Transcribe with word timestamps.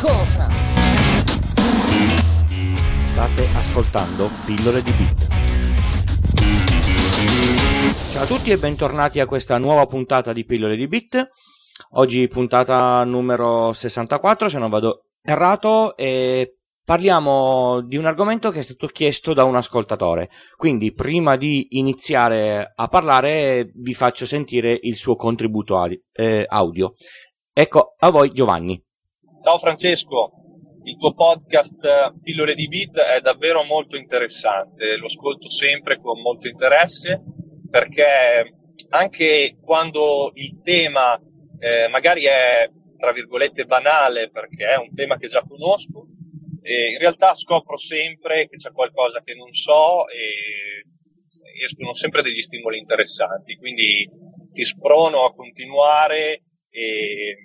cosa. 0.00 0.50
State 3.12 3.48
ascoltando 3.54 4.28
Pillole 4.44 4.82
di 4.82 4.92
Bit. 4.92 5.28
Ciao 8.12 8.22
a 8.22 8.26
tutti 8.26 8.50
e 8.50 8.58
bentornati 8.58 9.20
a 9.20 9.26
questa 9.26 9.58
nuova 9.58 9.86
puntata 9.86 10.32
di 10.32 10.44
Pillole 10.44 10.76
di 10.76 10.88
Bit. 10.88 11.28
Oggi 11.92 12.26
puntata 12.28 13.04
numero 13.04 13.72
64, 13.72 14.48
se 14.48 14.58
non 14.58 14.70
vado 14.70 15.04
errato, 15.22 15.96
e 15.96 16.58
parliamo 16.84 17.80
di 17.82 17.96
un 17.96 18.06
argomento 18.06 18.50
che 18.50 18.60
è 18.60 18.62
stato 18.62 18.88
chiesto 18.88 19.34
da 19.34 19.44
un 19.44 19.56
ascoltatore. 19.56 20.30
Quindi, 20.56 20.92
prima 20.92 21.36
di 21.36 21.78
iniziare 21.78 22.72
a 22.74 22.88
parlare, 22.88 23.70
vi 23.74 23.94
faccio 23.94 24.26
sentire 24.26 24.78
il 24.82 24.96
suo 24.96 25.16
contributo 25.16 25.78
eh, 26.12 26.44
audio. 26.48 26.94
Ecco 27.52 27.94
a 27.98 28.10
voi 28.10 28.30
Giovanni. 28.30 28.85
Ciao 29.42 29.58
Francesco, 29.58 30.32
il 30.84 30.96
tuo 30.96 31.12
podcast 31.14 31.84
eh, 31.84 32.12
Pillole 32.22 32.54
di 32.54 32.66
Bit 32.68 32.98
è 32.98 33.20
davvero 33.20 33.62
molto 33.62 33.96
interessante, 33.96 34.96
lo 34.96 35.06
ascolto 35.06 35.48
sempre 35.48 36.00
con 36.00 36.20
molto 36.20 36.48
interesse 36.48 37.22
perché 37.70 38.54
anche 38.88 39.56
quando 39.60 40.32
il 40.34 40.60
tema 40.62 41.20
eh, 41.58 41.86
magari 41.88 42.24
è 42.24 42.68
tra 42.96 43.12
virgolette 43.12 43.66
banale 43.66 44.30
perché 44.30 44.66
è 44.66 44.76
un 44.76 44.92
tema 44.94 45.16
che 45.16 45.28
già 45.28 45.44
conosco, 45.46 46.06
in 46.62 46.98
realtà 46.98 47.34
scopro 47.34 47.76
sempre 47.76 48.48
che 48.48 48.56
c'è 48.56 48.72
qualcosa 48.72 49.22
che 49.22 49.34
non 49.34 49.52
so 49.52 50.08
e 50.08 51.64
escono 51.64 51.94
sempre 51.94 52.22
degli 52.22 52.40
stimoli 52.40 52.78
interessanti, 52.78 53.56
quindi 53.56 54.08
ti 54.52 54.64
sprono 54.64 55.24
a 55.24 55.34
continuare 55.34 56.42
e, 56.70 57.36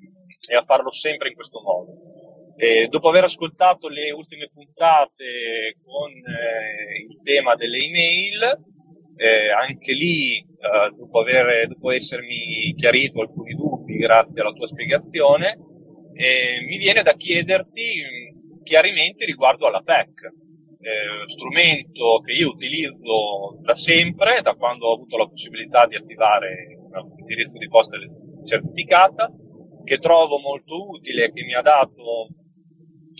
e 0.50 0.55
a 0.55 0.63
farlo 0.63 0.91
sempre 0.91 1.30
in 1.30 1.36
questo 1.36 1.62
modo. 1.62 2.54
E 2.55 2.88
dopo 2.90 3.09
aver 3.09 3.23
ascoltato 3.23 3.88
le 3.88 4.11
ultime 4.11 4.50
puntate 4.53 5.78
con 5.84 6.11
eh, 6.11 7.02
il 7.09 7.20
tema 7.23 7.56
delle 7.56 7.78
email, 7.78 8.42
eh, 9.16 9.52
anche 9.52 9.94
lì, 9.94 10.38
eh, 10.38 10.95
dopo, 10.95 11.19
aver, 11.19 11.67
dopo 11.67 11.92
essermi 11.92 12.73
chiarito 12.78 13.22
alcuni 13.22 13.53
dubbi 13.56 13.97
grazie 13.97 14.42
alla 14.42 14.52
tua 14.52 14.67
spiegazione, 14.67 15.58
eh, 16.14 16.62
mi 16.67 16.78
viene 16.78 17.02
da 17.02 17.14
chiederti 17.14 18.30
chiarimenti 18.64 19.25
riguardo 19.25 19.67
alla 19.67 19.81
PEC, 19.81 20.22
eh, 20.81 21.28
strumento 21.28 22.19
che 22.23 22.31
io 22.34 22.50
utilizzo 22.50 23.58
da 23.62 23.75
sempre, 23.75 24.42
da 24.42 24.53
quando 24.56 24.88
ho 24.88 24.94
avuto 24.94 25.17
la 25.17 25.28
possibilità 25.28 25.86
di 25.88 25.95
attivare 25.95 26.78
un 26.92 27.19
indirizzo 27.19 27.58
di 27.58 27.67
posta 27.67 27.97
certificata, 28.44 29.31
che 29.84 29.98
trovo 29.98 30.38
molto 30.40 30.90
utile, 30.90 31.32
che 31.32 31.44
mi 31.44 31.54
ha 31.54 31.62
dato 31.62 32.28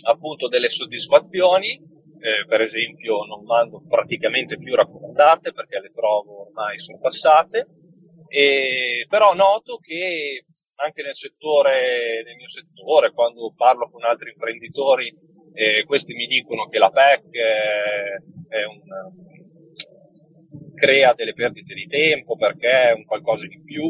appunto 0.04 0.48
delle 0.48 0.68
soddisfazioni, 0.68 1.70
eh, 1.70 2.46
per 2.46 2.60
esempio 2.60 3.24
non 3.24 3.44
mando 3.44 3.82
praticamente 3.88 4.56
più 4.56 4.74
raccomandate 4.74 5.52
perché 5.52 5.80
le 5.80 5.92
trovo 5.92 6.46
ormai 6.46 6.78
sorpassate, 6.78 7.66
e, 8.28 9.06
però 9.08 9.34
noto 9.34 9.78
che 9.78 10.46
anche 10.76 11.02
nel 11.02 11.14
settore, 11.14 12.22
nel 12.24 12.36
mio 12.36 12.48
settore, 12.48 13.12
quando 13.12 13.52
parlo 13.54 13.90
con 13.90 14.04
altri 14.04 14.30
imprenditori, 14.30 15.14
eh, 15.54 15.84
questi 15.84 16.14
mi 16.14 16.26
dicono 16.26 16.66
che 16.68 16.78
la 16.78 16.90
PEC 16.90 17.30
è 18.48 18.64
un, 18.64 18.80
crea 20.74 21.14
delle 21.14 21.34
perdite 21.34 21.74
di 21.74 21.86
tempo 21.86 22.36
perché 22.36 22.88
è 22.88 22.92
un 22.92 23.04
qualcosa 23.04 23.46
di 23.46 23.62
più, 23.62 23.86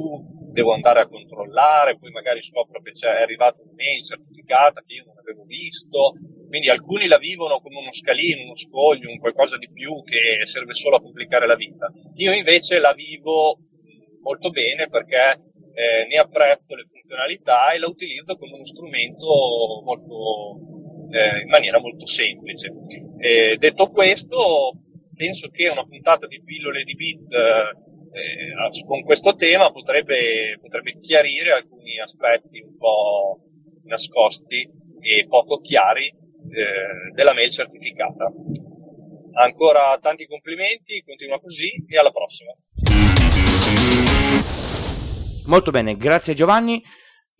devo 0.53 0.73
andare 0.73 1.01
a 1.01 1.09
controllare, 1.09 1.99
poi 1.99 2.11
magari 2.11 2.43
scopro 2.43 2.81
che 2.81 2.93
c'è, 2.93 3.09
è 3.09 3.23
arrivata 3.23 3.63
un'email 3.63 4.05
certificata 4.05 4.83
che 4.87 4.95
io 4.95 5.05
non 5.07 5.19
avevo 5.19 5.45
visto, 5.45 6.15
quindi 6.49 6.69
alcuni 6.69 7.09
la 7.09 7.19
vivono 7.19 7.61
come 7.61 7.79
uno 7.79 7.93
scalino, 7.93 8.45
uno 8.45 8.55
scoglio, 8.55 9.11
un 9.11 9.19
qualcosa 9.19 9.57
di 9.57 9.71
più 9.73 10.03
che 10.03 10.47
serve 10.47 10.75
solo 10.75 10.97
a 10.97 11.01
complicare 11.01 11.47
la 11.47 11.57
vita. 11.57 11.91
Io 12.17 12.33
invece 12.33 12.79
la 12.79 12.93
vivo 12.93 13.59
molto 14.21 14.51
bene 14.51 14.89
perché 14.89 15.41
eh, 15.75 16.07
ne 16.07 16.17
apprezzo 16.19 16.75
le 16.75 16.87
funzionalità 16.91 17.73
e 17.73 17.79
la 17.79 17.89
utilizzo 17.89 18.37
come 18.37 18.53
uno 18.53 18.67
strumento 18.67 19.81
molto, 19.83 20.59
eh, 21.11 21.41
in 21.43 21.49
maniera 21.49 21.81
molto 21.81 22.07
semplice. 22.07 22.71
Eh, 23.19 23.57
detto 23.59 23.89
questo, 23.89 24.77
penso 25.15 25.49
che 25.49 25.69
una 25.69 25.87
puntata 25.87 26.27
di 26.27 26.43
pillole 26.45 26.85
di 26.85 26.95
bit 26.95 27.27
eh, 28.13 28.85
con 28.87 29.03
questo 29.03 29.35
tema 29.35 29.71
potrebbe, 29.73 30.59
potrebbe 30.61 30.99
chiarire 31.01 31.53
alcuni 31.53 31.99
aspetti 31.99 32.61
un 32.61 32.77
po' 32.77 33.41
nascosti 33.85 34.69
e 35.01 35.27
poco 35.29 35.61
chiari 35.61 36.07
eh, 36.07 37.13
della 37.15 37.33
mail 37.33 37.51
certificata. 37.51 38.31
Ancora 39.35 39.99
tanti 40.01 40.27
complimenti, 40.27 41.03
continua 41.05 41.41
così 41.41 41.71
e 41.89 41.97
alla 41.99 42.11
prossima. 42.11 42.53
Molto 45.47 45.71
bene, 45.71 45.97
grazie 45.97 46.35
Giovanni. 46.35 46.83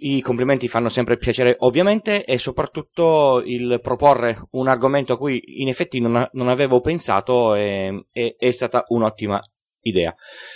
I 0.05 0.21
complimenti 0.21 0.67
fanno 0.67 0.89
sempre 0.89 1.17
piacere 1.17 1.55
ovviamente 1.61 2.25
e 2.25 2.37
soprattutto 2.37 3.41
il 3.45 3.79
proporre 3.81 4.49
un 4.53 4.67
argomento 4.67 5.13
a 5.13 5.19
cui 5.19 5.41
in 5.61 5.69
effetti 5.69 6.01
non, 6.01 6.29
non 6.33 6.49
avevo 6.49 6.81
pensato 6.81 7.55
è, 7.55 7.89
è, 8.11 8.35
è, 8.37 8.51
stata 8.51 8.85
un'ottima 8.89 9.41
idea. 9.83 10.15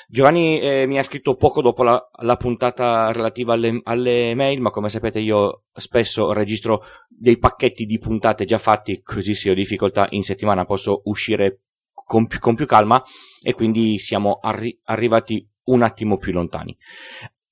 Giovanni 0.08 0.60
eh, 0.60 0.86
mi 0.86 0.98
ha 0.98 1.02
scritto 1.02 1.36
poco 1.36 1.62
dopo 1.62 1.82
la, 1.82 2.10
la 2.22 2.36
puntata 2.36 3.12
relativa 3.12 3.54
alle, 3.54 3.80
alle, 3.84 4.34
mail, 4.34 4.60
ma 4.60 4.70
come 4.70 4.88
sapete 4.88 5.18
io 5.18 5.64
spesso 5.72 6.32
registro 6.32 6.84
dei 7.08 7.38
pacchetti 7.38 7.84
di 7.84 7.98
puntate 7.98 8.44
già 8.44 8.58
fatti, 8.58 9.00
così 9.02 9.34
se 9.34 9.50
ho 9.50 9.54
difficoltà 9.54 10.06
in 10.10 10.22
settimana 10.22 10.64
posso 10.64 11.02
uscire 11.04 11.60
con 11.92 12.26
con 12.38 12.54
più 12.54 12.66
calma 12.66 13.02
e 13.42 13.54
quindi 13.54 13.98
siamo 13.98 14.38
arri- 14.40 14.78
arrivati 14.84 15.48
un 15.64 15.82
attimo 15.82 16.18
più 16.18 16.32
lontani. 16.32 16.76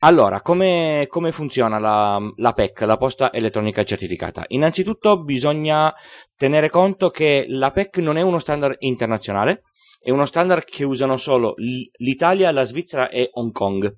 Allora, 0.05 0.43
come, 0.43 1.07
come 1.09 1.33
funziona 1.33 1.79
la, 1.79 2.21
la, 2.37 2.53
PEC, 2.53 2.83
la 2.83 2.99
posta 2.99 3.33
elettronica 3.33 3.85
certificata? 3.85 4.45
Innanzitutto 4.49 5.23
bisogna 5.23 5.95
tenere 6.37 6.69
conto 6.69 7.09
che 7.09 7.47
la 7.49 7.71
PEC 7.71 7.99
non 7.99 8.19
è 8.19 8.21
uno 8.21 8.39
standard 8.39 8.77
internazionale, 8.81 9.63
è 9.99 10.11
uno 10.11 10.27
standard 10.27 10.65
che 10.65 10.85
usano 10.85 11.17
solo 11.17 11.55
l'Italia, 11.57 12.51
la 12.51 12.65
Svizzera 12.65 13.09
e 13.09 13.31
Hong 13.33 13.51
Kong. 13.51 13.97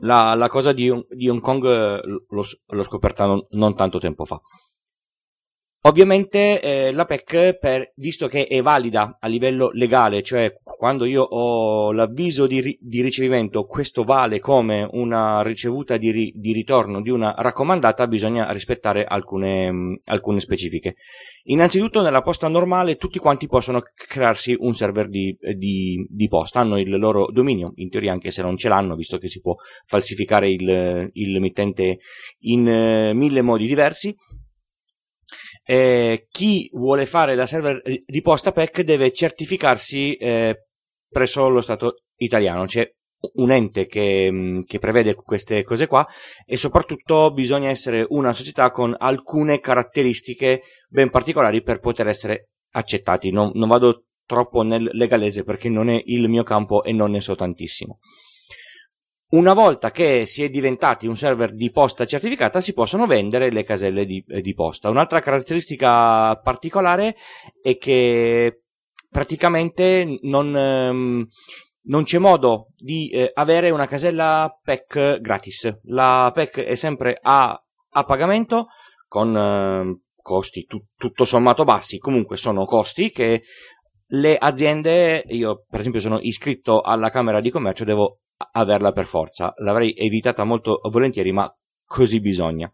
La, 0.00 0.34
la 0.34 0.48
cosa 0.48 0.72
di, 0.72 0.92
di, 1.10 1.28
Hong 1.28 1.40
Kong 1.40 1.64
eh, 1.66 2.00
l'ho, 2.04 2.44
l'ho 2.66 2.82
scoperta 2.82 3.24
non, 3.24 3.46
non 3.50 3.76
tanto 3.76 4.00
tempo 4.00 4.24
fa. 4.24 4.40
Ovviamente 5.84 6.60
eh, 6.60 6.92
la 6.92 7.06
PEC, 7.06 7.58
per, 7.58 7.92
visto 7.96 8.28
che 8.28 8.46
è 8.46 8.62
valida 8.62 9.16
a 9.18 9.26
livello 9.26 9.70
legale, 9.72 10.22
cioè 10.22 10.54
quando 10.62 11.04
io 11.04 11.22
ho 11.22 11.90
l'avviso 11.90 12.46
di, 12.46 12.60
ri, 12.60 12.78
di 12.80 13.02
ricevimento, 13.02 13.64
questo 13.64 14.04
vale 14.04 14.38
come 14.38 14.86
una 14.92 15.42
ricevuta 15.42 15.96
di, 15.96 16.12
ri, 16.12 16.32
di 16.36 16.52
ritorno 16.52 17.02
di 17.02 17.10
una 17.10 17.34
raccomandata, 17.36 18.06
bisogna 18.06 18.52
rispettare 18.52 19.04
alcune, 19.04 19.72
mh, 19.72 19.96
alcune, 20.04 20.38
specifiche. 20.38 20.94
Innanzitutto 21.46 22.00
nella 22.00 22.22
posta 22.22 22.46
normale 22.46 22.94
tutti 22.94 23.18
quanti 23.18 23.48
possono 23.48 23.82
crearsi 23.92 24.54
un 24.56 24.76
server 24.76 25.08
di, 25.08 25.36
di, 25.56 26.06
di 26.08 26.28
posta, 26.28 26.60
hanno 26.60 26.78
il 26.78 26.96
loro 26.96 27.26
dominio, 27.32 27.72
in 27.76 27.90
teoria 27.90 28.12
anche 28.12 28.30
se 28.30 28.42
non 28.42 28.56
ce 28.56 28.68
l'hanno, 28.68 28.94
visto 28.94 29.18
che 29.18 29.26
si 29.26 29.40
può 29.40 29.56
falsificare 29.84 30.48
il, 30.48 31.10
il 31.12 31.40
mittente 31.40 31.98
in 32.42 32.68
uh, 32.68 33.16
mille 33.16 33.42
modi 33.42 33.66
diversi 33.66 34.16
eh, 35.72 36.26
chi 36.30 36.68
vuole 36.74 37.06
fare 37.06 37.34
da 37.34 37.46
server 37.46 37.80
di 38.04 38.20
posta 38.20 38.52
PEC 38.52 38.82
deve 38.82 39.10
certificarsi 39.10 40.16
eh, 40.16 40.66
presso 41.08 41.48
lo 41.48 41.62
Stato 41.62 42.02
italiano. 42.16 42.66
C'è 42.66 42.86
un 43.36 43.50
ente 43.50 43.86
che, 43.86 44.28
mm, 44.30 44.58
che, 44.66 44.78
prevede 44.78 45.14
queste 45.14 45.62
cose 45.62 45.86
qua 45.86 46.06
e 46.44 46.58
soprattutto 46.58 47.32
bisogna 47.32 47.70
essere 47.70 48.04
una 48.10 48.34
società 48.34 48.70
con 48.70 48.94
alcune 48.98 49.60
caratteristiche 49.60 50.60
ben 50.90 51.08
particolari 51.08 51.62
per 51.62 51.78
poter 51.78 52.06
essere 52.06 52.50
accettati. 52.72 53.30
Non, 53.30 53.52
non 53.54 53.68
vado 53.68 54.08
troppo 54.26 54.60
nel 54.60 54.90
legalese 54.92 55.42
perché 55.42 55.70
non 55.70 55.88
è 55.88 56.02
il 56.04 56.28
mio 56.28 56.42
campo 56.42 56.82
e 56.82 56.92
non 56.92 57.12
ne 57.12 57.22
so 57.22 57.34
tantissimo. 57.34 57.98
Una 59.32 59.54
volta 59.54 59.90
che 59.90 60.26
si 60.26 60.42
è 60.42 60.50
diventati 60.50 61.06
un 61.06 61.16
server 61.16 61.54
di 61.54 61.70
posta 61.70 62.04
certificata 62.04 62.60
si 62.60 62.74
possono 62.74 63.06
vendere 63.06 63.50
le 63.50 63.62
caselle 63.62 64.04
di, 64.04 64.22
eh, 64.28 64.42
di 64.42 64.52
posta. 64.52 64.90
Un'altra 64.90 65.20
caratteristica 65.20 66.36
particolare 66.36 67.16
è 67.62 67.78
che 67.78 68.64
praticamente 69.08 70.18
non, 70.24 70.54
ehm, 70.54 71.26
non 71.84 72.04
c'è 72.04 72.18
modo 72.18 72.72
di 72.76 73.08
eh, 73.08 73.30
avere 73.32 73.70
una 73.70 73.86
casella 73.86 74.54
PEC 74.62 75.20
gratis. 75.20 75.78
La 75.84 76.30
PEC 76.34 76.58
è 76.64 76.74
sempre 76.74 77.18
a, 77.18 77.58
a 77.88 78.04
pagamento 78.04 78.66
con 79.08 79.34
eh, 79.34 80.00
costi 80.20 80.66
tu, 80.66 80.78
tutto 80.94 81.24
sommato 81.24 81.64
bassi, 81.64 81.96
comunque 81.96 82.36
sono 82.36 82.66
costi 82.66 83.10
che 83.10 83.42
le 84.08 84.36
aziende, 84.36 85.24
io 85.28 85.64
per 85.70 85.80
esempio 85.80 86.02
sono 86.02 86.18
iscritto 86.20 86.82
alla 86.82 87.08
Camera 87.08 87.40
di 87.40 87.48
Commercio, 87.48 87.84
devo 87.84 88.18
averla 88.50 88.92
per 88.92 89.06
forza. 89.06 89.52
L'avrei 89.58 89.92
evitata 89.94 90.44
molto 90.44 90.80
volentieri, 90.90 91.32
ma 91.32 91.52
così 91.84 92.20
bisogna. 92.20 92.72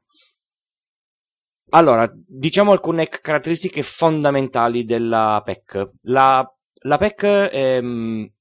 allora, 1.71 2.11
diciamo 2.15 2.73
alcune 2.73 3.09
caratteristiche 3.09 3.83
fondamentali 3.83 4.85
della 4.85 5.43
PEC. 5.45 5.91
La, 6.03 6.47
la 6.83 6.97
PEC 6.97 7.51
ehm, 7.53 8.33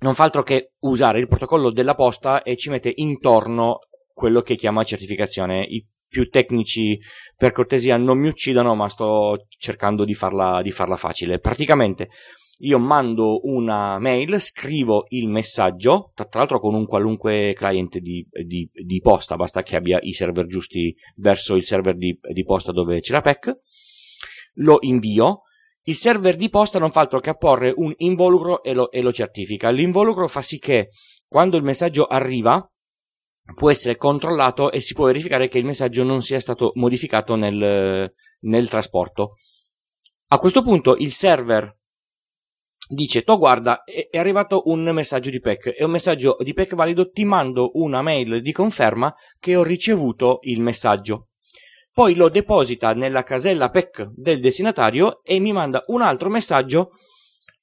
non 0.00 0.14
fa 0.14 0.24
altro 0.24 0.42
che 0.42 0.74
usare 0.80 1.18
il 1.18 1.28
protocollo 1.28 1.70
della 1.70 1.94
posta 1.94 2.42
e 2.42 2.56
ci 2.56 2.70
mette 2.70 2.92
intorno 2.94 3.80
quello 4.12 4.42
che 4.42 4.56
chiama 4.56 4.84
certificazione. 4.84 5.62
I 5.62 5.84
più 6.14 6.28
tecnici, 6.28 6.96
per 7.36 7.50
cortesia, 7.50 7.96
non 7.96 8.20
mi 8.20 8.28
uccidano, 8.28 8.76
ma 8.76 8.88
sto 8.88 9.46
cercando 9.48 10.04
di 10.04 10.14
farla, 10.14 10.62
di 10.62 10.70
farla 10.70 10.96
facile. 10.96 11.40
Praticamente, 11.40 12.10
io 12.58 12.78
mando 12.78 13.40
una 13.44 13.98
mail, 13.98 14.40
scrivo 14.40 15.06
il 15.08 15.28
messaggio, 15.28 16.12
tra, 16.14 16.28
l'altro 16.32 16.60
con 16.60 16.74
un 16.74 16.86
qualunque 16.86 17.52
client 17.54 17.98
di, 17.98 18.26
di, 18.44 18.70
di, 18.72 19.00
posta, 19.00 19.36
basta 19.36 19.62
che 19.62 19.76
abbia 19.76 19.98
i 20.02 20.12
server 20.12 20.46
giusti 20.46 20.94
verso 21.16 21.56
il 21.56 21.64
server 21.64 21.96
di, 21.96 22.18
di 22.32 22.44
posta 22.44 22.70
dove 22.70 23.00
c'è 23.00 23.12
la 23.12 23.20
PEC, 23.20 23.58
lo 24.58 24.78
invio, 24.82 25.42
il 25.86 25.96
server 25.96 26.36
di 26.36 26.48
posta 26.48 26.78
non 26.78 26.92
fa 26.92 27.00
altro 27.00 27.20
che 27.20 27.30
apporre 27.30 27.72
un 27.76 27.92
involucro 27.98 28.62
e 28.62 28.72
lo, 28.72 28.90
e 28.90 29.02
lo 29.02 29.12
certifica. 29.12 29.70
L'involucro 29.70 30.28
fa 30.28 30.40
sì 30.40 30.58
che 30.58 30.90
quando 31.26 31.56
il 31.56 31.62
messaggio 31.62 32.06
arriva 32.06 32.66
può 33.54 33.70
essere 33.70 33.96
controllato 33.96 34.70
e 34.70 34.80
si 34.80 34.94
può 34.94 35.06
verificare 35.06 35.48
che 35.48 35.58
il 35.58 35.66
messaggio 35.66 36.02
non 36.02 36.22
sia 36.22 36.40
stato 36.40 36.70
modificato 36.76 37.34
nel, 37.34 38.10
nel 38.40 38.68
trasporto. 38.68 39.34
A 40.28 40.38
questo 40.38 40.62
punto 40.62 40.96
il 40.96 41.12
server 41.12 41.76
dice 42.86 43.22
tu 43.22 43.38
guarda 43.38 43.82
è, 43.84 44.18
arrivato 44.18 44.62
un 44.66 44.82
messaggio 44.90 45.30
di 45.30 45.40
PEC 45.40 45.70
è 45.70 45.84
un 45.84 45.90
messaggio 45.90 46.36
di 46.40 46.52
PEC 46.52 46.74
valido 46.74 47.10
ti 47.10 47.24
mando 47.24 47.70
una 47.74 48.02
mail 48.02 48.42
di 48.42 48.52
conferma 48.52 49.14
che 49.38 49.56
ho 49.56 49.62
ricevuto 49.62 50.38
il 50.42 50.60
messaggio. 50.60 51.28
Poi 51.92 52.14
lo 52.16 52.28
deposita 52.28 52.92
nella 52.92 53.22
casella 53.22 53.70
PEC 53.70 54.10
del 54.14 54.40
destinatario 54.40 55.22
e 55.22 55.38
mi 55.38 55.52
manda 55.52 55.82
un 55.86 56.02
altro 56.02 56.28
messaggio 56.28 56.90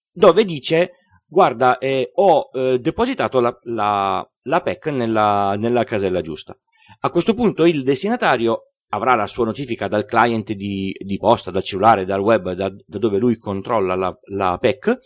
dove 0.09 0.45
dice 0.45 0.94
guarda 1.25 1.77
eh, 1.77 2.12
ho 2.15 2.50
eh, 2.53 2.79
depositato 2.79 3.39
la, 3.39 3.57
la, 3.63 4.25
la 4.44 4.62
PEC 4.62 4.88
nella, 4.88 5.56
nella 5.57 5.83
casella 5.83 6.21
giusta. 6.21 6.57
A 7.01 7.09
questo 7.09 7.33
punto 7.33 7.65
il 7.65 7.83
destinatario 7.83 8.70
avrà 8.93 9.15
la 9.15 9.27
sua 9.27 9.45
notifica 9.45 9.88
dal 9.88 10.05
client 10.05 10.53
di, 10.53 10.95
di 10.97 11.17
posta, 11.17 11.51
dal 11.51 11.63
cellulare, 11.63 12.05
dal 12.05 12.19
web, 12.19 12.51
da, 12.51 12.69
da 12.69 12.97
dove 12.97 13.17
lui 13.17 13.38
controlla 13.38 13.95
la, 13.95 14.17
la 14.29 14.57
PEC. 14.59 14.97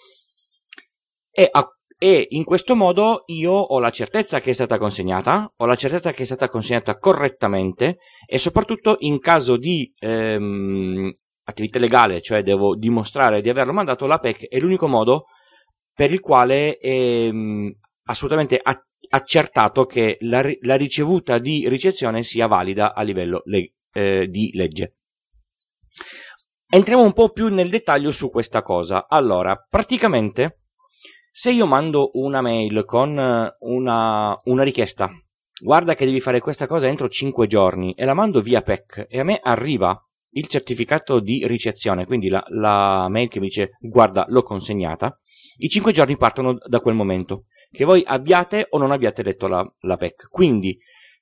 E, 1.31 1.47
a, 1.51 1.67
e, 1.97 2.27
in 2.29 2.43
questo 2.43 2.75
modo 2.75 3.21
io 3.27 3.51
ho 3.51 3.79
la 3.79 3.91
certezza 3.91 4.39
che 4.39 4.51
è 4.51 4.53
stata 4.53 4.77
consegnata, 4.77 5.51
ho 5.55 5.65
la 5.65 5.75
certezza 5.75 6.11
che 6.11 6.23
è 6.23 6.25
stata 6.25 6.49
consegnata 6.49 6.97
correttamente 6.97 7.97
e 8.25 8.37
soprattutto 8.37 8.95
in 8.99 9.19
caso 9.19 9.57
di 9.57 9.93
ehm, 9.99 11.11
attività 11.43 11.79
legale, 11.79 12.21
cioè 12.21 12.41
devo 12.41 12.75
dimostrare 12.75 13.41
di 13.41 13.49
averlo 13.49 13.73
mandato, 13.73 14.07
la 14.07 14.19
PEC 14.19 14.47
è 14.47 14.59
l'unico 14.59 14.87
modo 14.87 15.25
per 15.93 16.11
il 16.11 16.19
quale 16.19 16.73
è 16.73 16.87
ehm, 16.87 17.71
assolutamente 18.07 18.59
accertato 19.09 19.85
che 19.85 20.17
la, 20.21 20.43
la, 20.61 20.75
ricevuta 20.75 21.37
di 21.37 21.69
ricezione 21.69 22.23
sia 22.23 22.47
valida 22.47 22.93
a 22.93 23.01
livello 23.03 23.41
le, 23.45 23.75
eh, 23.95 24.27
di 24.27 24.51
legge. 24.53 24.97
Entriamo 26.69 27.03
un 27.03 27.13
po' 27.13 27.30
più 27.30 27.47
nel 27.47 27.69
dettaglio 27.69 28.12
su 28.12 28.30
questa 28.30 28.62
cosa. 28.62 29.07
Allora, 29.07 29.56
praticamente, 29.56 30.63
se 31.31 31.51
io 31.51 31.65
mando 31.65 32.12
una 32.15 32.42
mail 32.42 32.83
con 32.83 33.18
eh, 33.18 33.56
una, 33.59 34.36
una 34.44 34.63
richiesta, 34.63 35.09
guarda 35.62 35.95
che 35.95 36.06
devi 36.06 36.19
fare 36.19 36.42
questa 36.42 36.68
cosa 36.68 36.88
entro 36.88 37.07
5 37.07 37.47
giorni, 37.47 37.94
e 37.94 38.03
la 38.03 38.13
mando 38.13 38.42
via 38.42 38.62
PEC, 38.62 39.06
e 39.09 39.19
a 39.19 39.24
me 39.24 39.39
arriva 39.42 39.97
il 40.31 40.47
certificato 40.47 41.21
di 41.21 41.47
ricezione, 41.47 42.06
quindi 42.06 42.27
la, 42.27 42.44
la 42.50 43.07
mail 43.09 43.30
che 43.30 43.39
mi 43.39 43.45
dice 43.45 43.77
guarda 43.80 44.25
l'ho 44.27 44.44
consegnata, 44.44 45.18
i 45.59 45.69
5 45.69 45.94
giorni 45.94 46.18
partono 46.18 46.57
da 46.68 46.81
quel 46.81 46.95
momento, 46.95 47.45
che 47.71 47.86
voi 47.86 48.03
abbiate 48.06 48.68
o 48.71 48.77
non 48.77 48.92
abbiate 48.92 49.24
letto 49.24 49.47
la, 49.47 49.65
la 49.81 49.95
PEC. 49.95 50.27
Quindi 50.30 50.77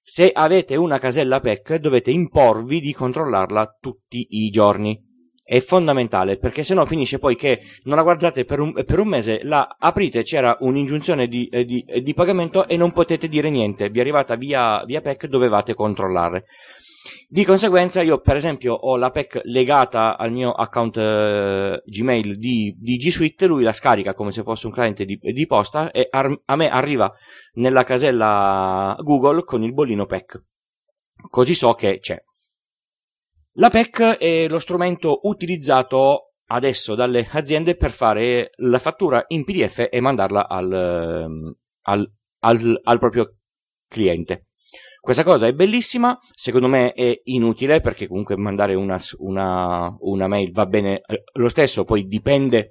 se 0.05 0.31
avete 0.33 0.75
una 0.75 0.99
casella 0.99 1.39
PEC 1.39 1.75
dovete 1.75 2.11
imporvi 2.11 2.81
di 2.81 2.93
controllarla 2.93 3.77
tutti 3.79 4.27
i 4.31 4.49
giorni. 4.49 4.99
È 5.45 5.59
fondamentale 5.61 6.37
perché 6.37 6.65
se 6.65 6.73
no 6.73 6.85
finisce 6.85 7.19
poi 7.19 7.37
che 7.37 7.61
non 7.83 7.95
la 7.95 8.03
guardate 8.03 8.43
per 8.43 8.59
un, 8.59 8.73
per 8.73 8.99
un 8.99 9.07
mese, 9.07 9.41
la 9.43 9.75
aprite, 9.79 10.23
c'era 10.23 10.57
un'ingiunzione 10.59 11.27
di, 11.27 11.47
eh, 11.47 11.63
di, 11.63 11.85
di, 12.01 12.13
pagamento 12.13 12.67
e 12.67 12.75
non 12.75 12.91
potete 12.91 13.29
dire 13.29 13.49
niente. 13.49 13.89
Vi 13.89 13.97
è 13.97 14.01
arrivata 14.01 14.35
via, 14.35 14.83
via 14.85 14.99
PEC, 14.99 15.27
dovevate 15.27 15.73
controllare. 15.73 16.45
Di 17.27 17.43
conseguenza 17.43 18.01
io 18.01 18.19
per 18.21 18.37
esempio 18.37 18.73
ho 18.73 18.95
la 18.95 19.11
PEC 19.11 19.41
legata 19.43 20.17
al 20.17 20.31
mio 20.31 20.51
account 20.51 20.97
eh, 20.97 21.81
Gmail 21.85 22.37
di, 22.37 22.75
di, 22.79 22.95
G 22.95 23.09
Suite, 23.09 23.45
lui 23.45 23.63
la 23.63 23.73
scarica 23.73 24.13
come 24.13 24.31
se 24.31 24.43
fosse 24.43 24.67
un 24.67 24.73
cliente 24.73 25.03
di, 25.03 25.17
di 25.17 25.45
posta 25.45 25.91
e 25.91 26.07
ar- 26.09 26.41
a 26.45 26.55
me 26.55 26.69
arriva 26.69 27.11
nella 27.53 27.83
casella 27.83 28.95
Google 28.99 29.43
con 29.43 29.63
il 29.63 29.73
bollino 29.73 30.05
PEC. 30.05 30.41
Così 31.29 31.53
so 31.53 31.73
che 31.73 31.99
c'è. 31.99 32.21
La 33.57 33.69
PEC 33.69 34.17
è 34.17 34.47
lo 34.47 34.59
strumento 34.59 35.19
utilizzato 35.23 36.33
adesso 36.47 36.95
dalle 36.95 37.27
aziende 37.31 37.75
per 37.75 37.91
fare 37.91 38.51
la 38.57 38.79
fattura 38.79 39.23
in 39.27 39.43
PDF 39.43 39.87
e 39.91 39.99
mandarla 39.99 40.47
al, 40.47 40.71
ehm, 40.71 41.53
al, 41.83 42.11
al, 42.39 42.81
al 42.83 42.99
proprio 42.99 43.37
cliente. 43.87 44.47
Questa 45.03 45.23
cosa 45.23 45.47
è 45.47 45.53
bellissima, 45.53 46.17
secondo 46.33 46.69
me 46.69 46.93
è 46.93 47.19
inutile 47.25 47.81
perché 47.81 48.07
comunque 48.07 48.37
mandare 48.37 48.73
una, 48.73 48.97
una, 49.17 49.93
una, 49.99 50.27
mail 50.27 50.53
va 50.53 50.65
bene 50.65 51.01
eh, 51.05 51.23
lo 51.33 51.49
stesso, 51.49 51.83
poi 51.83 52.07
dipende 52.07 52.69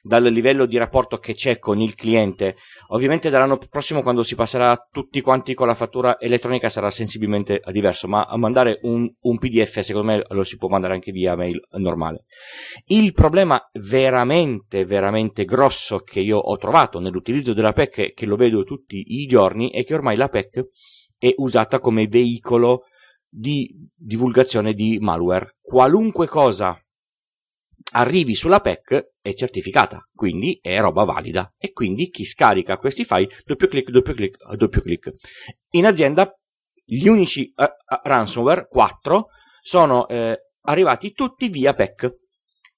dal 0.00 0.22
livello 0.22 0.66
di 0.66 0.76
rapporto 0.76 1.18
che 1.18 1.34
c'è 1.34 1.58
con 1.58 1.80
il 1.80 1.96
cliente. 1.96 2.54
Ovviamente 2.90 3.30
dall'anno 3.30 3.58
prossimo 3.68 4.02
quando 4.02 4.22
si 4.22 4.36
passerà 4.36 4.76
tutti 4.92 5.20
quanti 5.20 5.54
con 5.54 5.66
la 5.66 5.74
fattura 5.74 6.20
elettronica 6.20 6.68
sarà 6.68 6.88
sensibilmente 6.90 7.60
diverso, 7.72 8.06
ma 8.06 8.28
mandare 8.36 8.78
un, 8.82 9.12
un 9.22 9.38
PDF 9.38 9.80
secondo 9.80 10.06
me 10.06 10.24
lo 10.28 10.44
si 10.44 10.56
può 10.58 10.68
mandare 10.68 10.94
anche 10.94 11.10
via 11.10 11.34
mail 11.34 11.60
normale. 11.72 12.26
Il 12.86 13.12
problema 13.12 13.60
veramente, 13.72 14.84
veramente 14.84 15.44
grosso 15.44 15.98
che 15.98 16.20
io 16.20 16.38
ho 16.38 16.56
trovato 16.56 17.00
nell'utilizzo 17.00 17.54
della 17.54 17.72
PEC, 17.72 18.14
che 18.14 18.26
lo 18.26 18.36
vedo 18.36 18.62
tutti 18.62 19.02
i 19.04 19.26
giorni, 19.26 19.72
è 19.72 19.84
che 19.84 19.94
ormai 19.94 20.14
la 20.14 20.28
PEC 20.28 20.64
è 21.22 21.32
usata 21.36 21.78
come 21.78 22.08
veicolo 22.08 22.86
di 23.28 23.72
divulgazione 23.94 24.72
di 24.72 24.98
malware. 24.98 25.54
Qualunque 25.60 26.26
cosa 26.26 26.76
arrivi 27.92 28.34
sulla 28.34 28.58
PEC 28.58 29.12
è 29.20 29.32
certificata, 29.32 30.00
quindi 30.12 30.58
è 30.60 30.80
roba 30.80 31.04
valida 31.04 31.54
e 31.56 31.70
quindi 31.70 32.08
chi 32.08 32.24
scarica 32.24 32.76
questi 32.76 33.04
file 33.04 33.28
doppio 33.44 33.68
clic, 33.68 33.90
doppio 33.90 34.14
clic, 34.14 34.54
doppio 34.56 34.80
clic. 34.80 35.14
In 35.74 35.86
azienda 35.86 36.28
gli 36.84 37.06
unici 37.06 37.52
uh, 37.54 37.66
ransomware 38.02 38.66
4 38.66 39.26
sono 39.60 40.08
eh, 40.08 40.36
arrivati 40.62 41.12
tutti 41.12 41.48
via 41.48 41.72
PEC 41.72 42.10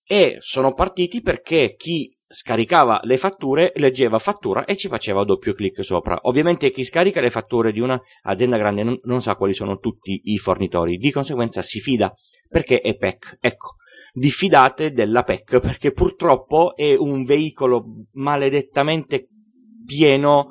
e 0.06 0.36
sono 0.40 0.74
partiti 0.74 1.22
perché 1.22 1.76
chi 1.78 2.13
scaricava 2.34 3.00
le 3.04 3.16
fatture, 3.16 3.72
leggeva 3.76 4.18
fattura 4.18 4.64
e 4.64 4.76
ci 4.76 4.88
faceva 4.88 5.22
doppio 5.22 5.54
clic 5.54 5.84
sopra. 5.84 6.18
Ovviamente 6.22 6.72
chi 6.72 6.82
scarica 6.82 7.20
le 7.20 7.30
fatture 7.30 7.70
di 7.70 7.78
un'azienda 7.78 8.56
grande 8.56 8.82
non, 8.82 8.98
non, 9.04 9.22
sa 9.22 9.36
quali 9.36 9.54
sono 9.54 9.78
tutti 9.78 10.20
i 10.24 10.38
fornitori, 10.38 10.96
di 10.96 11.12
conseguenza 11.12 11.62
si 11.62 11.78
fida 11.78 12.12
perché 12.48 12.80
è 12.80 12.96
PEC. 12.96 13.38
Ecco, 13.40 13.76
diffidate 14.12 14.90
della 14.90 15.22
PEC 15.22 15.60
perché 15.60 15.92
purtroppo 15.92 16.74
è 16.74 16.96
un 16.98 17.22
veicolo 17.22 17.84
maledettamente 18.14 19.28
pieno 19.86 20.48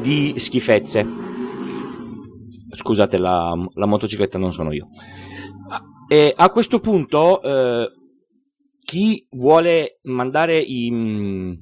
di 0.00 0.34
schifezze. 0.36 1.04
Scusate, 2.70 3.18
la, 3.18 3.52
la 3.74 3.86
motocicletta 3.86 4.38
non 4.38 4.52
sono 4.52 4.72
io. 4.72 4.88
E 6.08 6.32
a 6.36 6.50
questo 6.50 6.78
punto 6.78 7.42
eh, 7.42 7.90
chi 8.86 9.26
vuole 9.30 9.98
mandare 10.04 10.58
i, 10.60 10.88
mm, 10.92 11.52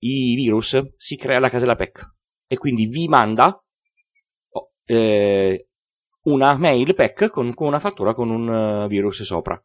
i, 0.00 0.34
virus 0.34 0.94
si 0.96 1.16
crea 1.16 1.38
la 1.38 1.48
casella 1.48 1.76
PEC 1.76 2.14
e 2.48 2.56
quindi 2.56 2.86
vi 2.86 3.06
manda 3.06 3.56
oh, 4.48 4.72
eh, 4.84 5.68
una 6.22 6.56
mail 6.56 6.92
PEC 6.92 7.30
con, 7.30 7.54
con, 7.54 7.68
una 7.68 7.78
fattura 7.78 8.14
con 8.14 8.30
un 8.30 8.48
uh, 8.48 8.86
virus 8.88 9.22
sopra. 9.22 9.62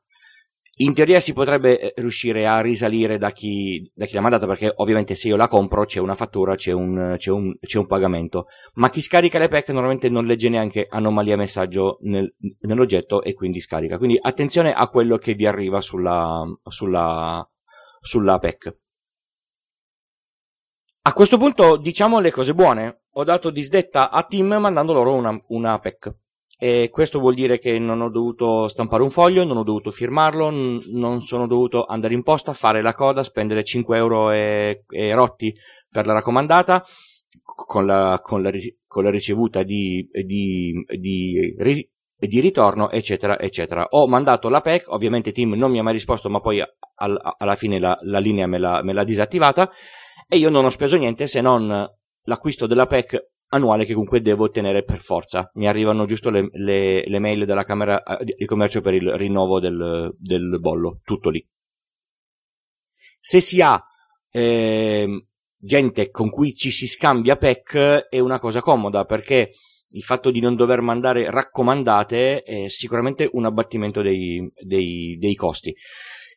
In 0.77 0.93
teoria 0.93 1.19
si 1.19 1.33
potrebbe 1.33 1.79
eh, 1.79 1.93
riuscire 1.97 2.47
a 2.47 2.61
risalire 2.61 3.17
da 3.17 3.31
chi, 3.31 3.87
da 3.93 4.05
chi 4.05 4.13
l'ha 4.13 4.21
mandata 4.21 4.47
perché 4.47 4.71
ovviamente 4.77 5.15
se 5.15 5.27
io 5.27 5.35
la 5.35 5.49
compro 5.49 5.83
c'è 5.83 5.99
una 5.99 6.15
fattura, 6.15 6.55
c'è 6.55 6.71
un, 6.71 7.15
c'è 7.17 7.29
un, 7.29 7.55
c'è 7.59 7.77
un 7.77 7.87
pagamento, 7.87 8.47
ma 8.75 8.89
chi 8.89 9.01
scarica 9.01 9.37
le 9.37 9.49
PEC 9.49 9.69
normalmente 9.69 10.09
non 10.09 10.25
legge 10.25 10.49
neanche 10.49 10.87
anomalia 10.89 11.35
messaggio 11.35 11.97
nel, 12.01 12.33
nell'oggetto 12.61 13.21
e 13.21 13.33
quindi 13.33 13.59
scarica. 13.59 13.97
Quindi 13.97 14.17
attenzione 14.19 14.73
a 14.73 14.87
quello 14.87 15.17
che 15.17 15.33
vi 15.33 15.45
arriva 15.45 15.81
sulla, 15.81 16.43
sulla, 16.63 17.47
sulla 17.99 18.39
PEC. 18.39 18.75
A 21.03 21.13
questo 21.13 21.37
punto 21.37 21.77
diciamo 21.77 22.19
le 22.19 22.31
cose 22.31 22.53
buone. 22.53 23.01
Ho 23.15 23.23
dato 23.23 23.49
disdetta 23.49 24.09
a 24.09 24.23
Tim 24.23 24.53
mandando 24.53 24.93
loro 24.93 25.13
una, 25.13 25.37
una 25.47 25.77
PEC. 25.79 26.15
E 26.63 26.89
questo 26.91 27.17
vuol 27.17 27.33
dire 27.33 27.57
che 27.57 27.79
non 27.79 28.01
ho 28.01 28.11
dovuto 28.11 28.67
stampare 28.67 29.01
un 29.01 29.09
foglio, 29.09 29.43
non 29.43 29.57
ho 29.57 29.63
dovuto 29.63 29.89
firmarlo, 29.89 30.51
n- 30.51 30.79
non 30.91 31.23
sono 31.23 31.47
dovuto 31.47 31.85
andare 31.85 32.13
in 32.13 32.21
posta, 32.21 32.53
fare 32.53 32.83
la 32.83 32.93
coda, 32.93 33.23
spendere 33.23 33.63
5 33.63 33.97
euro 33.97 34.29
e, 34.29 34.83
e 34.87 35.15
rotti 35.15 35.51
per 35.89 36.05
la 36.05 36.13
raccomandata, 36.13 36.85
con 37.43 37.87
la, 37.87 38.19
con 38.21 38.43
la, 38.43 38.51
con 38.85 39.03
la 39.03 39.09
ricevuta 39.09 39.63
di, 39.63 40.07
di, 40.11 40.71
di, 40.99 41.55
di, 41.57 42.39
ritorno, 42.39 42.91
eccetera, 42.91 43.39
eccetera. 43.39 43.87
Ho 43.89 44.07
mandato 44.07 44.47
la 44.47 44.61
PEC, 44.61 44.83
ovviamente 44.89 45.31
Tim 45.31 45.53
non 45.53 45.71
mi 45.71 45.79
ha 45.79 45.83
mai 45.83 45.93
risposto, 45.93 46.29
ma 46.29 46.41
poi 46.41 46.61
al, 46.61 47.35
alla 47.39 47.55
fine 47.55 47.79
la, 47.79 47.97
la 48.03 48.19
linea 48.19 48.45
me 48.45 48.59
l'ha, 48.59 48.83
me 48.83 48.93
l'ha 48.93 49.03
disattivata 49.03 49.67
e 50.29 50.37
io 50.37 50.51
non 50.51 50.65
ho 50.65 50.69
speso 50.69 50.95
niente 50.95 51.25
se 51.25 51.41
non 51.41 51.91
l'acquisto 52.25 52.67
della 52.67 52.85
PEC 52.85 53.30
annuale 53.53 53.85
che 53.85 53.93
comunque 53.93 54.21
devo 54.21 54.45
ottenere 54.45 54.83
per 54.83 54.99
forza. 54.99 55.49
Mi 55.55 55.67
arrivano 55.67 56.05
giusto 56.05 56.29
le, 56.29 56.49
le, 56.51 57.03
le 57.05 57.19
mail 57.19 57.45
della 57.45 57.63
Camera 57.63 58.01
eh, 58.03 58.35
di 58.37 58.45
Commercio 58.45 58.81
per 58.81 58.93
il 58.93 59.13
rinnovo 59.13 59.59
del, 59.59 60.13
del 60.17 60.59
bollo, 60.59 60.99
tutto 61.03 61.29
lì. 61.29 61.45
Se 63.19 63.39
si 63.39 63.61
ha 63.61 63.81
eh, 64.31 65.25
gente 65.57 66.09
con 66.09 66.29
cui 66.29 66.53
ci 66.55 66.71
si 66.71 66.87
scambia 66.87 67.35
PEC 67.35 68.07
è 68.09 68.19
una 68.19 68.39
cosa 68.39 68.61
comoda 68.61 69.05
perché 69.05 69.51
il 69.93 70.01
fatto 70.01 70.31
di 70.31 70.39
non 70.39 70.55
dover 70.55 70.81
mandare 70.81 71.29
raccomandate 71.29 72.43
è 72.43 72.69
sicuramente 72.69 73.29
un 73.33 73.45
abbattimento 73.45 74.01
dei, 74.01 74.49
dei, 74.61 75.17
dei 75.19 75.35
costi. 75.35 75.75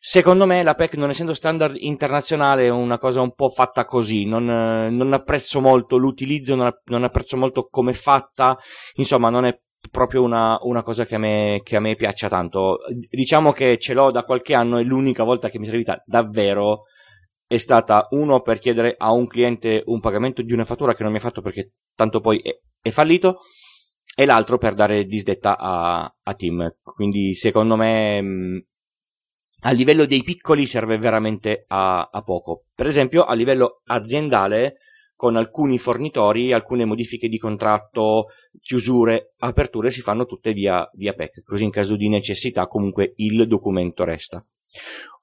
Secondo 0.07 0.45
me 0.45 0.61
la 0.61 0.75
PEC, 0.75 0.97
non 0.97 1.09
essendo 1.09 1.33
standard 1.33 1.77
internazionale, 1.79 2.65
è 2.65 2.69
una 2.69 2.99
cosa 2.99 3.21
un 3.21 3.33
po' 3.33 3.49
fatta 3.49 3.85
così. 3.85 4.27
Non, 4.27 4.45
non 4.45 5.13
apprezzo 5.13 5.61
molto 5.61 5.97
l'utilizzo, 5.97 6.53
non, 6.53 7.03
apprezzo 7.03 7.37
molto 7.37 7.65
come 7.71 7.89
è 7.89 7.95
fatta. 7.95 8.55
Insomma, 8.97 9.31
non 9.31 9.45
è 9.45 9.59
proprio 9.89 10.21
una, 10.21 10.59
una 10.61 10.83
cosa 10.83 11.07
che 11.07 11.15
a, 11.15 11.17
me, 11.17 11.61
che 11.63 11.75
a 11.75 11.79
me 11.79 11.95
piaccia 11.95 12.29
tanto. 12.29 12.77
Diciamo 13.09 13.51
che 13.51 13.79
ce 13.79 13.95
l'ho 13.95 14.11
da 14.11 14.25
qualche 14.25 14.53
anno 14.53 14.77
e 14.77 14.83
l'unica 14.83 15.23
volta 15.23 15.49
che 15.49 15.57
mi 15.57 15.65
è 15.65 15.69
servita 15.69 15.99
davvero 16.05 16.83
è 17.47 17.57
stata 17.57 18.05
uno 18.11 18.41
per 18.41 18.59
chiedere 18.59 18.93
a 18.95 19.11
un 19.11 19.25
cliente 19.25 19.81
un 19.87 20.01
pagamento 20.01 20.43
di 20.43 20.53
una 20.53 20.65
fattura 20.65 20.93
che 20.93 21.01
non 21.01 21.13
mi 21.13 21.17
ha 21.17 21.21
fatto 21.21 21.41
perché 21.41 21.71
tanto 21.95 22.19
poi 22.19 22.37
è, 22.43 22.51
è 22.79 22.91
fallito 22.91 23.39
e 24.15 24.25
l'altro 24.25 24.59
per 24.59 24.75
dare 24.75 25.05
disdetta 25.05 25.57
a, 25.57 26.15
a 26.21 26.33
Tim. 26.35 26.75
Quindi 26.83 27.33
secondo 27.33 27.75
me 27.75 28.67
a 29.65 29.71
livello 29.71 30.05
dei 30.05 30.21
piccoli 30.21 30.67
serve 30.67 30.97
veramente 30.97 31.65
a, 31.67 32.09
a 32.11 32.21
poco. 32.21 32.65
Per 32.75 32.85
esempio, 32.85 33.23
a 33.23 33.33
livello 33.33 33.81
aziendale, 33.85 34.77
con 35.15 35.35
alcuni 35.35 35.79
fornitori, 35.79 36.53
alcune 36.53 36.85
modifiche 36.85 37.27
di 37.27 37.39
contratto, 37.39 38.27
chiusure, 38.61 39.33
aperture 39.39 39.89
si 39.89 40.01
fanno 40.01 40.25
tutte 40.25 40.53
via, 40.53 40.87
via 40.93 41.13
PEC, 41.13 41.43
così 41.43 41.63
in 41.63 41.71
caso 41.71 41.95
di 41.95 42.09
necessità 42.09 42.67
comunque 42.67 43.13
il 43.15 43.47
documento 43.47 44.03
resta. 44.03 44.45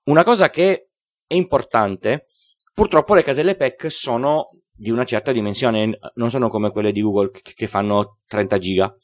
Una 0.04 0.24
cosa 0.24 0.50
che 0.50 0.88
è 1.24 1.34
importante, 1.34 2.26
purtroppo 2.74 3.14
le 3.14 3.22
caselle 3.22 3.54
PEC 3.54 3.92
sono 3.92 4.48
di 4.72 4.90
una 4.90 5.04
certa 5.04 5.30
dimensione, 5.30 5.98
non 6.14 6.30
sono 6.30 6.48
come 6.48 6.72
quelle 6.72 6.90
di 6.90 7.02
Google 7.02 7.30
che 7.30 7.66
fanno 7.68 8.18
30 8.26 8.58
giga 8.58 8.96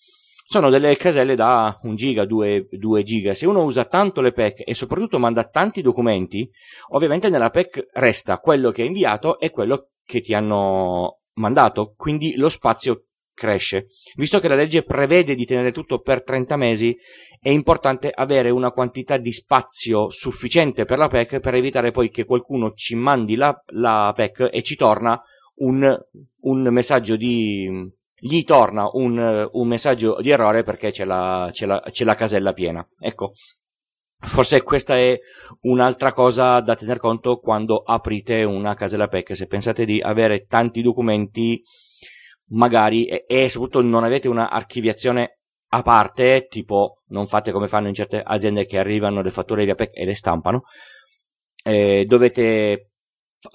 sono 0.51 0.71
delle 0.71 0.97
caselle 0.97 1.35
da 1.35 1.79
1 1.83 1.95
giga, 1.95 2.25
2, 2.25 2.69
2 2.71 3.03
giga. 3.03 3.35
Se 3.35 3.45
uno 3.45 3.65
usa 3.65 3.85
tanto 3.85 4.23
le 4.23 4.33
PEC 4.33 4.63
e 4.65 4.75
soprattutto 4.75 5.19
manda 5.19 5.45
tanti 5.45 5.83
documenti, 5.83 6.51
ovviamente 6.89 7.29
nella 7.29 7.51
PEC 7.51 7.89
resta 7.93 8.39
quello 8.39 8.71
che 8.71 8.81
hai 8.81 8.87
inviato 8.87 9.39
e 9.39 9.51
quello 9.51 9.91
che 10.07 10.23
ti 10.23 10.33
hanno 10.33 11.21
mandato, 11.35 11.93
quindi 11.99 12.35
lo 12.37 12.49
spazio 12.49 13.09
cresce. 13.35 13.89
Visto 14.17 14.41
che 14.41 14.49
la 14.49 14.55
legge 14.55 14.85
prevede 14.85 15.35
di 15.35 15.45
tenere 15.45 15.71
tutto 15.71 16.01
per 16.01 16.25
30 16.25 16.57
mesi, 16.57 16.97
è 17.43 17.51
importante 17.51 18.11
avere 18.11 18.49
una 18.49 18.71
quantità 18.71 19.19
di 19.19 19.33
spazio 19.33 20.09
sufficiente 20.09 20.87
per 20.87 20.97
la 20.97 21.09
PEC 21.09 21.41
per 21.41 21.55
evitare 21.57 21.91
poi 21.91 22.09
che 22.09 22.25
qualcuno 22.25 22.73
ci 22.73 22.95
mandi 22.95 23.37
la, 23.37 23.55
la 23.75 24.15
PEC 24.17 24.49
e 24.51 24.63
ci 24.63 24.77
torna 24.77 25.23
un, 25.57 25.95
un 26.41 26.63
messaggio 26.73 27.17
di 27.17 27.97
gli 28.21 28.43
torna 28.43 28.89
un, 28.93 29.49
un 29.53 29.69
messaggio 29.69 30.19
di 30.21 30.31
errore 30.31 30.63
perché 30.63 30.91
c'è 30.91 31.05
la, 31.05 31.49
c'è, 31.53 31.67
la, 31.67 31.83
c'è 31.91 32.05
la 32.05 32.15
casella 32.15 32.53
piena. 32.53 32.87
Ecco, 32.99 33.33
Forse 34.21 34.65
questa 34.65 34.97
è 34.97 35.17
un'altra 35.61 36.13
cosa 36.13 36.61
da 36.61 36.75
tener 36.75 36.99
conto 36.99 37.39
quando 37.39 37.77
aprite 37.77 38.43
una 38.43 38.75
casella 38.75 39.07
PEC. 39.07 39.37
Se 39.37 39.47
pensate 39.47 39.85
di 39.85 40.01
avere 40.01 40.47
tanti 40.47 40.83
documenti, 40.83 41.63
magari, 42.49 43.05
e, 43.07 43.25
e 43.29 43.49
soprattutto 43.49 43.81
non 43.83 44.03
avete 44.03 44.27
una 44.27 44.51
archiviazione 44.51 45.39
a 45.69 45.83
parte, 45.83 46.47
tipo 46.49 46.97
non 47.09 47.29
fate 47.29 47.53
come 47.53 47.69
fanno 47.69 47.87
in 47.87 47.95
certe 47.95 48.21
aziende 48.21 48.67
che 48.67 48.79
arrivano 48.79 49.23
le 49.23 49.31
fatture 49.31 49.65
via 49.65 49.77
PEC 49.77 49.91
e 49.93 50.05
le 50.05 50.17
stampano, 50.17 50.63
eh, 51.65 52.05
dovete 52.05 52.91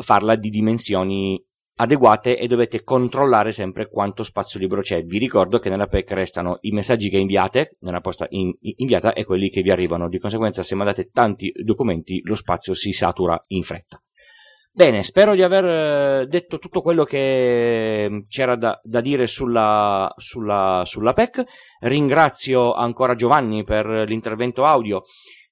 farla 0.01 0.35
di 0.35 0.49
dimensioni 0.49 1.43
adeguate 1.75 2.37
e 2.37 2.47
dovete 2.47 2.83
controllare 2.83 3.51
sempre 3.51 3.87
quanto 3.89 4.23
spazio 4.23 4.59
libero 4.59 4.81
c'è. 4.81 5.03
Vi 5.03 5.17
ricordo 5.17 5.59
che 5.59 5.69
nella 5.69 5.87
PEC 5.87 6.11
restano 6.11 6.57
i 6.61 6.71
messaggi 6.71 7.09
che 7.09 7.17
inviate 7.17 7.77
nella 7.81 8.01
posta 8.01 8.27
in, 8.29 8.53
inviata 8.59 9.13
e 9.13 9.25
quelli 9.25 9.49
che 9.49 9.61
vi 9.61 9.71
arrivano. 9.71 10.09
Di 10.09 10.19
conseguenza, 10.19 10.63
se 10.63 10.75
mandate 10.75 11.09
tanti 11.11 11.51
documenti, 11.63 12.21
lo 12.23 12.35
spazio 12.35 12.73
si 12.73 12.91
satura 12.91 13.39
in 13.47 13.63
fretta. 13.63 14.01
Bene, 14.75 15.03
spero 15.03 15.35
di 15.35 15.43
aver 15.43 15.65
eh, 16.21 16.25
detto 16.25 16.57
tutto 16.57 16.81
quello 16.81 17.03
che 17.03 18.07
mm, 18.09 18.19
c'era 18.27 18.55
da, 18.55 18.79
da 18.83 19.01
dire 19.01 19.27
sulla, 19.27 20.11
sulla, 20.17 20.81
sulla 20.83 21.13
PEC. 21.13 21.43
Ringrazio 21.81 22.73
ancora 22.73 23.13
Giovanni 23.13 23.63
per 23.63 23.85
l'intervento 24.07 24.65
audio. 24.65 25.03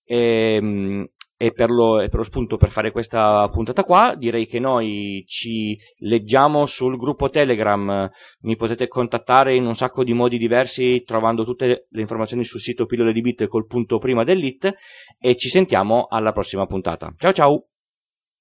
E, 0.04 0.58
mm, 0.60 1.04
e 1.41 1.51
per, 1.53 1.71
lo, 1.71 2.00
e 2.00 2.07
per 2.07 2.19
lo 2.19 2.24
spunto 2.24 2.55
per 2.55 2.69
fare 2.69 2.91
questa 2.91 3.50
puntata 3.50 3.83
qua 3.83 4.13
direi 4.15 4.45
che 4.45 4.60
noi 4.60 5.24
ci 5.25 5.75
leggiamo 6.01 6.67
sul 6.67 6.98
gruppo 6.98 7.31
Telegram. 7.31 8.07
Mi 8.41 8.55
potete 8.55 8.88
contattare 8.88 9.55
in 9.55 9.65
un 9.65 9.74
sacco 9.74 10.03
di 10.03 10.13
modi 10.13 10.38
diversi 10.38 11.01
trovando 11.03 11.43
tutte 11.43 11.88
le 11.89 12.01
informazioni 12.01 12.43
sul 12.43 12.60
sito 12.60 12.86
pillole 12.86 13.12
di 13.12 13.21
bit 13.21 13.48
col 13.48 13.65
punto 13.65 13.98
prima 13.98 14.24
dell'it 14.24 14.71
e 15.19 15.36
ci 15.36 15.50
sentiamo 15.50 16.05
alla 16.12 16.31
prossima 16.31 16.67
puntata. 16.67 17.12
Ciao 17.17 17.33
ciao 17.33 17.71